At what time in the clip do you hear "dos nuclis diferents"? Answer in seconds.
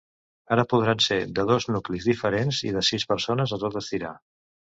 1.51-2.63